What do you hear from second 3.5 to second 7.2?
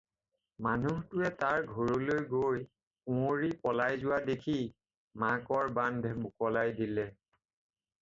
পলাই যোৱা দেখি মাকৰ বান্ধ মোকোলাই দিলে।